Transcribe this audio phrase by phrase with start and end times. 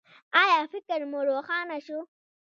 [0.41, 1.99] ایا فکر مو روښانه شو؟